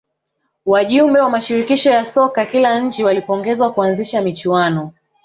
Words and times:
wajumbe 0.65 1.19
wa 1.19 1.29
mashirikisho 1.29 1.91
ya 1.91 2.05
soka 2.05 2.45
kila 2.45 2.79
nchi 2.79 3.03
walipongezwa 3.03 3.73
kuanzisha 3.73 4.21
michuano 4.21 4.91